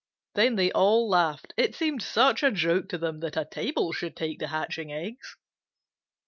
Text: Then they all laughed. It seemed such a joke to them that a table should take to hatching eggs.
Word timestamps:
Then 0.33 0.55
they 0.55 0.71
all 0.71 1.07
laughed. 1.07 1.53
It 1.57 1.75
seemed 1.75 2.01
such 2.01 2.41
a 2.41 2.49
joke 2.51 2.89
to 2.89 2.97
them 2.97 3.19
that 3.19 3.37
a 3.37 3.45
table 3.45 3.91
should 3.91 4.15
take 4.17 4.39
to 4.39 4.47
hatching 4.47 4.91
eggs. 4.91 5.37